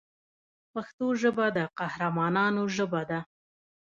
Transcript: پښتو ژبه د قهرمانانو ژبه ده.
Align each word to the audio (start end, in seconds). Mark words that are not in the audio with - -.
پښتو 0.73 1.07
ژبه 1.21 1.45
د 1.55 1.57
قهرمانانو 1.77 2.63
ژبه 2.75 3.01
ده. 3.09 3.19